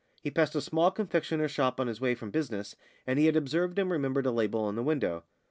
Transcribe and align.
He 0.23 0.31
passed 0.31 0.55
a 0.55 0.61
small 0.61 0.89
confectioner's 0.89 1.51
shop 1.51 1.79
on 1.79 1.85
his 1.85 2.01
way 2.01 2.15
from 2.15 2.31
business, 2.31 2.75
and 3.05 3.19
he 3.19 3.27
had 3.27 3.35
observed 3.35 3.77
and 3.77 3.91
remembered 3.91 4.25
a 4.25 4.31
label 4.31 4.67
in 4.67 4.73
the 4.75 4.81
window. 4.81 5.25